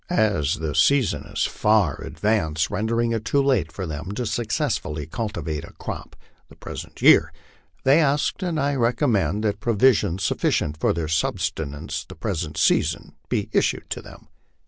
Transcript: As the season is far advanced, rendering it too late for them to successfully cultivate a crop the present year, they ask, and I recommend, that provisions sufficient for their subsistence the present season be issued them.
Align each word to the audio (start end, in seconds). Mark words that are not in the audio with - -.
As 0.09 0.55
the 0.55 0.73
season 0.73 1.25
is 1.25 1.45
far 1.45 2.01
advanced, 2.03 2.71
rendering 2.71 3.11
it 3.11 3.23
too 3.23 3.39
late 3.39 3.71
for 3.71 3.85
them 3.85 4.13
to 4.13 4.25
successfully 4.25 5.05
cultivate 5.05 5.63
a 5.63 5.73
crop 5.73 6.15
the 6.49 6.55
present 6.55 7.03
year, 7.03 7.31
they 7.83 7.99
ask, 7.99 8.41
and 8.41 8.59
I 8.59 8.73
recommend, 8.73 9.43
that 9.43 9.59
provisions 9.59 10.23
sufficient 10.23 10.79
for 10.79 10.91
their 10.91 11.07
subsistence 11.07 12.03
the 12.03 12.15
present 12.15 12.57
season 12.57 13.13
be 13.29 13.47
issued 13.53 13.89
them. 13.91 14.27